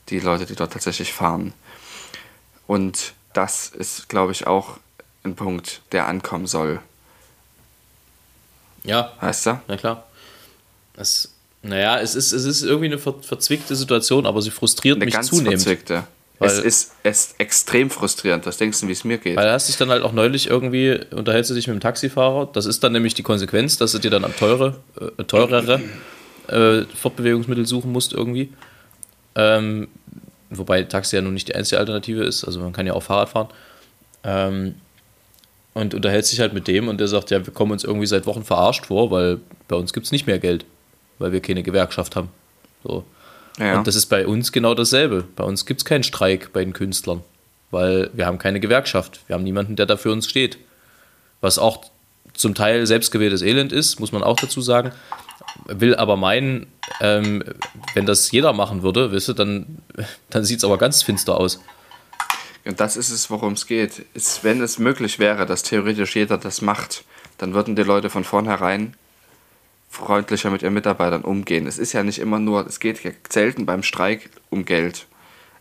[0.10, 1.54] die Leute, die dort tatsächlich fahren.
[2.68, 4.78] Und das ist, glaube ich, auch
[5.24, 6.80] ein Punkt, der ankommen soll.
[8.88, 9.14] Ja.
[9.22, 9.60] Weißt du?
[9.68, 10.08] Na klar.
[10.96, 11.30] Das
[11.62, 15.14] naja, es ist, es ist irgendwie eine ver verzwickte Situation, aber sie frustriert eine mich
[15.14, 15.62] ganz zunehmend.
[15.62, 16.04] Verzwickte.
[16.40, 18.46] Es ist, es ist extrem frustrierend.
[18.46, 19.36] Was denkst du, wie es mir geht?
[19.36, 22.48] Weil da hast dich dann halt auch neulich irgendwie, unterhältst du dich mit dem Taxifahrer.
[22.54, 25.82] Das ist dann nämlich die Konsequenz, dass du dir dann am teure, äh, teurere
[26.48, 28.54] äh, Fortbewegungsmittel suchen musst irgendwie.
[29.34, 29.88] Ähm,
[30.52, 32.44] wobei Taxi ja nun nicht die einzige Alternative ist.
[32.44, 33.48] Also man kann ja auch Fahrrad fahren.
[34.24, 34.76] Ähm,
[35.78, 38.26] und unterhältst dich halt mit dem und der sagt, ja, wir kommen uns irgendwie seit
[38.26, 40.66] Wochen verarscht vor, weil bei uns gibt es nicht mehr Geld
[41.20, 42.30] weil wir keine Gewerkschaft haben.
[42.84, 43.04] So.
[43.60, 43.78] Ja.
[43.78, 45.24] Und das ist bei uns genau dasselbe.
[45.36, 47.24] Bei uns gibt es keinen Streik bei den Künstlern,
[47.72, 49.22] weil wir haben keine Gewerkschaft.
[49.28, 50.58] Wir haben niemanden, der da für uns steht.
[51.42, 51.86] Was auch
[52.34, 54.92] zum Teil selbstgewähltes Elend ist, muss man auch dazu sagen.
[55.66, 56.68] Will aber meinen,
[57.02, 57.44] ähm,
[57.96, 59.80] wenn das jeder machen würde, weißt du, dann,
[60.30, 61.60] dann sieht es aber ganz finster aus.
[62.68, 64.06] Und das ist es, worum es geht.
[64.14, 67.06] Ist, wenn es möglich wäre, dass theoretisch jeder das macht,
[67.38, 68.96] dann würden die Leute von vornherein
[69.90, 71.66] freundlicher mit ihren Mitarbeitern umgehen.
[71.66, 73.00] Es ist ja nicht immer nur, es geht
[73.30, 75.08] selten beim Streik um Geld.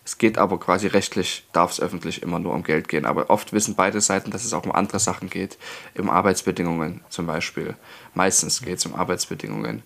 [0.04, 3.06] Es geht aber quasi rechtlich, darf es öffentlich immer nur um Geld gehen.
[3.06, 5.58] Aber oft wissen beide Seiten, dass es auch um andere Sachen geht.
[5.96, 7.76] Um Arbeitsbedingungen zum Beispiel.
[8.14, 9.82] Meistens geht es um Arbeitsbedingungen.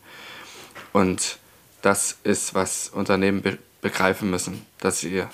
[0.92, 1.38] Und
[1.82, 5.24] das ist, was Unternehmen be begreifen müssen, dass sie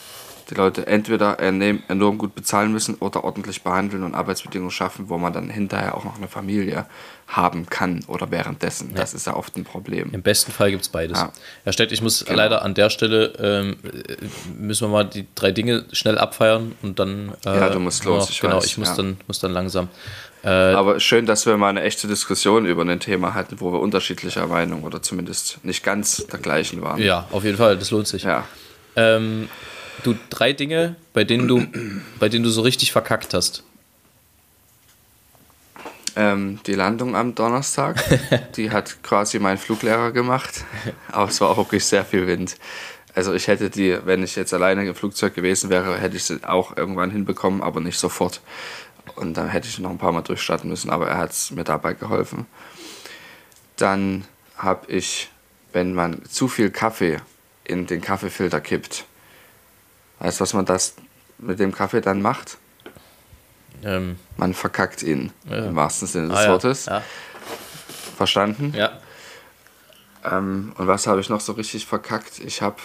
[0.51, 5.33] die Leute entweder enorm gut bezahlen müssen oder ordentlich behandeln und Arbeitsbedingungen schaffen, wo man
[5.33, 6.87] dann hinterher auch noch eine Familie
[7.27, 8.91] haben kann oder währenddessen.
[8.91, 8.97] Ja.
[8.97, 10.11] Das ist ja oft ein Problem.
[10.13, 11.19] Im besten Fall gibt es beides.
[11.19, 11.33] Ja.
[11.65, 12.37] Herr Stett, ich muss genau.
[12.37, 13.77] leider an der Stelle, ähm,
[14.57, 17.33] müssen wir mal die drei Dinge schnell abfeiern und dann.
[17.45, 18.31] Äh, ja, du musst los.
[18.31, 18.67] ich genau, weiß.
[18.67, 18.97] ich muss, ja.
[18.97, 19.89] dann, muss dann langsam.
[20.45, 23.81] Äh, Aber schön, dass wir mal eine echte Diskussion über ein Thema hatten, wo wir
[23.81, 27.03] unterschiedlicher Meinung oder zumindest nicht ganz der gleichen waren.
[27.03, 28.23] Ja, auf jeden Fall, das lohnt sich.
[28.23, 28.45] Ja.
[28.95, 29.49] Ähm,
[30.07, 31.67] du, drei Dinge, bei denen du,
[32.19, 33.63] bei denen du so richtig verkackt hast.
[36.15, 38.03] Ähm, die Landung am Donnerstag,
[38.57, 40.65] die hat quasi mein Fluglehrer gemacht,
[41.13, 42.57] aber es war auch wirklich sehr viel Wind.
[43.15, 46.43] Also ich hätte die, wenn ich jetzt alleine im Flugzeug gewesen wäre, hätte ich sie
[46.45, 48.41] auch irgendwann hinbekommen, aber nicht sofort.
[49.15, 51.95] Und dann hätte ich noch ein paar Mal durchstarten müssen, aber er hat mir dabei
[51.95, 52.47] geholfen.
[53.77, 54.25] Dann
[54.57, 55.31] habe ich,
[55.73, 57.19] wenn man zu viel Kaffee
[57.65, 59.05] in den Kaffeefilter kippt,
[60.19, 60.95] weißt du, was man das
[61.39, 62.59] mit dem Kaffee dann macht?
[63.85, 65.67] Ähm, Man verkackt ihn, ja.
[65.67, 66.87] im wahrsten Sinne des ah, Wortes.
[66.87, 67.03] Ja.
[68.17, 68.73] Verstanden?
[68.75, 68.99] Ja.
[70.25, 72.39] Ähm, und was habe ich noch so richtig verkackt?
[72.41, 72.77] Ich habe.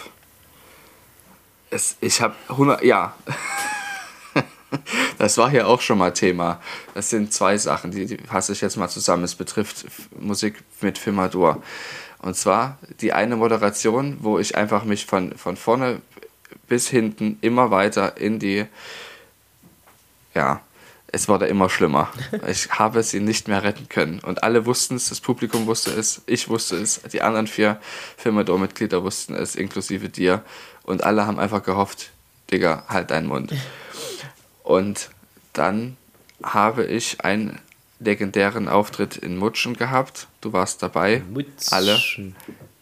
[1.70, 2.84] Es, ich habe 100.
[2.84, 3.14] Ja.
[5.18, 6.60] das war hier auch schon mal Thema.
[6.94, 9.24] Das sind zwei Sachen, die, die fasse ich jetzt mal zusammen.
[9.24, 9.86] Es betrifft
[10.18, 11.62] Musik mit Filmadur.
[12.18, 16.02] Und zwar die eine Moderation, wo ich einfach mich von, von vorne
[16.68, 18.66] bis hinten immer weiter in die.
[20.34, 20.62] Ja,
[21.12, 22.10] es wurde immer schlimmer.
[22.48, 24.18] Ich habe sie nicht mehr retten können.
[24.20, 27.80] Und alle wussten es, das Publikum wusste es, ich wusste es, die anderen vier
[28.16, 30.42] Firmador-Mitglieder wussten es, inklusive dir.
[30.84, 32.10] Und alle haben einfach gehofft,
[32.50, 33.52] Digga, halt deinen Mund.
[34.62, 35.10] Und
[35.52, 35.96] dann
[36.42, 37.58] habe ich einen
[38.00, 40.26] legendären Auftritt in Mutschen gehabt.
[40.40, 41.22] Du warst dabei.
[41.30, 41.54] Mutschen.
[41.70, 42.02] Alle.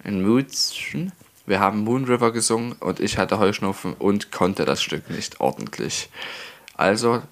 [0.04, 1.12] In Mutschen.
[1.50, 6.08] Wir haben Moon River gesungen und ich hatte Heuschnupfen und konnte das Stück nicht ordentlich.
[6.76, 7.24] Also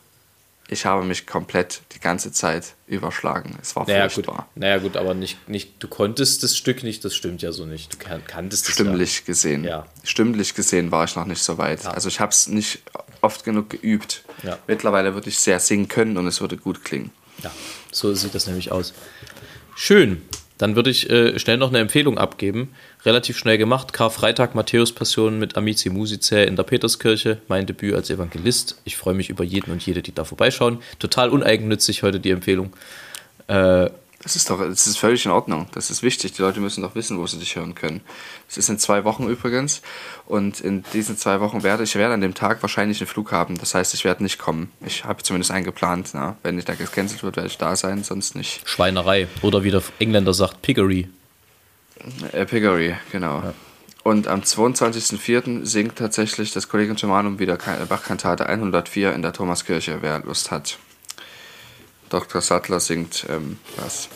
[0.66, 3.56] ich habe mich komplett die ganze Zeit überschlagen.
[3.62, 4.48] Es war naja, furchtbar.
[4.54, 4.56] Gut.
[4.56, 7.94] Naja gut, aber nicht, nicht, du konntest das Stück nicht, das stimmt ja so nicht.
[7.94, 9.24] Du kanntest es Stimmlich ja.
[9.26, 9.62] gesehen.
[9.62, 9.86] Ja.
[10.02, 11.84] Stimmlich gesehen war ich noch nicht so weit.
[11.84, 11.92] Ja.
[11.92, 12.82] Also ich habe es nicht
[13.20, 14.24] oft genug geübt.
[14.42, 14.58] Ja.
[14.66, 17.12] Mittlerweile würde ich sehr singen können und es würde gut klingen.
[17.44, 17.52] Ja,
[17.92, 18.94] so sieht das nämlich aus.
[19.76, 20.22] Schön.
[20.58, 22.74] Dann würde ich äh, schnell noch eine Empfehlung abgeben.
[23.04, 23.92] Relativ schnell gemacht.
[23.92, 27.38] Karfreitag Matthäus-Passion mit Amici Musicae in der Peterskirche.
[27.46, 28.80] Mein Debüt als Evangelist.
[28.84, 30.78] Ich freue mich über jeden und jede, die da vorbeischauen.
[30.98, 32.72] Total uneigennützig heute die Empfehlung.
[33.46, 33.88] Äh,
[34.20, 35.68] Das ist doch, das ist völlig in Ordnung.
[35.74, 36.32] Das ist wichtig.
[36.32, 38.00] Die Leute müssen doch wissen, wo sie dich hören können.
[38.48, 39.80] Es ist in zwei Wochen übrigens.
[40.26, 43.56] Und in diesen zwei Wochen werde ich werde an dem Tag wahrscheinlich einen Flug haben.
[43.58, 44.72] Das heißt, ich werde nicht kommen.
[44.84, 46.10] Ich habe zumindest einen geplant.
[46.14, 46.36] Na?
[46.42, 48.68] Wenn nicht da gecancelt wird, werde ich da sein, sonst nicht.
[48.68, 49.28] Schweinerei.
[49.42, 51.08] Oder wie der Engländer sagt, Piggery.
[52.32, 53.40] Äh, Piggery, genau.
[53.40, 53.54] Ja.
[54.02, 55.64] Und am 22.04.
[55.64, 60.78] singt tatsächlich das Kollegium Germanum wieder Bachkantate 104 in der Thomaskirche, wer Lust hat.
[62.08, 62.40] Dr.
[62.40, 64.08] Sattler singt ähm, was.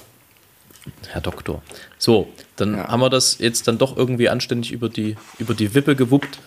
[1.08, 1.62] Herr Doktor.
[1.98, 2.88] So, dann ja.
[2.88, 6.40] haben wir das jetzt dann doch irgendwie anständig über die, über die Wippe gewuppt.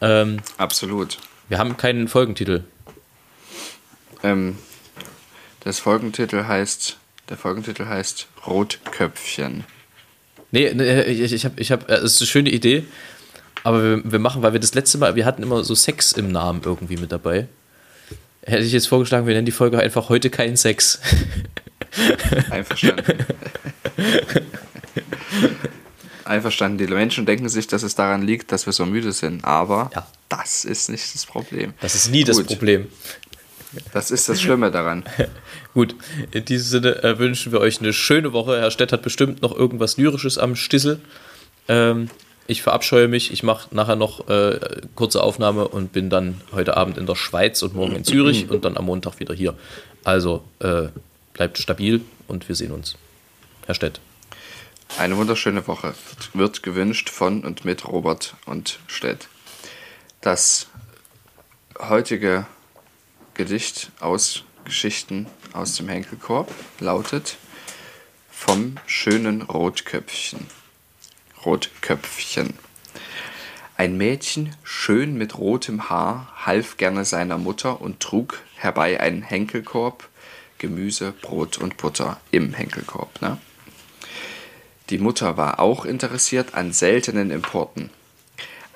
[0.00, 1.18] Ähm, Absolut.
[1.48, 2.64] Wir haben keinen Folgentitel.
[4.22, 4.58] Ähm,
[5.60, 6.96] das Folgentitel heißt,
[7.28, 9.64] der Folgentitel heißt Rotköpfchen.
[10.50, 12.84] Nee, nee ich, ich habe, ich hab, äh, es ist eine schöne Idee,
[13.64, 16.32] aber wir, wir machen, weil wir das letzte Mal, wir hatten immer so Sex im
[16.32, 17.48] Namen irgendwie mit dabei
[18.46, 21.00] hätte ich jetzt vorgeschlagen, wir nennen die Folge einfach heute kein Sex.
[22.50, 23.24] Einverstanden.
[26.24, 26.78] Einverstanden.
[26.78, 29.44] Die Menschen denken sich, dass es daran liegt, dass wir so müde sind.
[29.44, 30.06] Aber ja.
[30.28, 31.74] das ist nicht das Problem.
[31.80, 32.28] Das ist nie Gut.
[32.28, 32.88] das Problem.
[33.92, 35.04] Das ist das Schlimme daran.
[35.74, 35.96] Gut,
[36.30, 38.60] in diesem Sinne äh, wünschen wir euch eine schöne Woche.
[38.60, 41.00] Herr Stett hat bestimmt noch irgendwas Lyrisches am Stissel.
[41.68, 42.08] Ähm,
[42.46, 43.32] ich verabscheue mich.
[43.32, 44.58] Ich mache nachher noch äh,
[44.94, 48.64] kurze Aufnahme und bin dann heute Abend in der Schweiz und morgen in Zürich und
[48.64, 49.54] dann am Montag wieder hier.
[50.04, 50.88] Also äh,
[51.32, 52.96] bleibt stabil und wir sehen uns.
[53.66, 54.00] Herr Stett.
[54.98, 55.94] Eine wunderschöne Woche
[56.34, 59.28] wird gewünscht von und mit Robert und Stett.
[60.20, 60.68] Das
[61.78, 62.46] heutige
[63.32, 67.36] Gedicht aus Geschichten aus dem Henkelkorb lautet
[68.30, 70.46] Vom schönen Rotköpfchen.
[71.44, 72.54] Rotköpfchen.
[73.76, 80.08] Ein Mädchen, schön mit rotem Haar, half gerne seiner Mutter und trug herbei einen Henkelkorb,
[80.58, 83.20] Gemüse, Brot und Butter im Henkelkorb.
[83.20, 83.38] Ne?
[84.90, 87.90] Die Mutter war auch interessiert an seltenen Importen,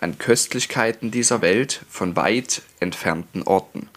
[0.00, 3.88] an Köstlichkeiten dieser Welt von weit entfernten Orten.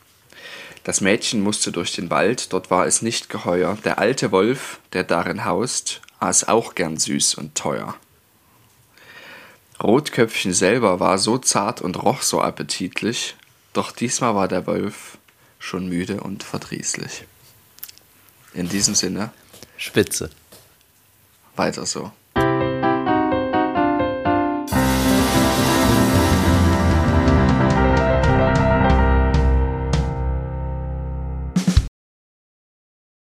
[0.83, 3.77] Das Mädchen musste durch den Wald, dort war es nicht geheuer.
[3.83, 7.95] Der alte Wolf, der darin haust, aß auch gern süß und teuer.
[9.81, 13.35] Rotköpfchen selber war so zart und roch so appetitlich,
[13.73, 15.17] doch diesmal war der Wolf
[15.59, 17.25] schon müde und verdrießlich.
[18.53, 19.31] In diesem Sinne.
[19.77, 20.29] Spitze.
[21.55, 22.11] Weiter so.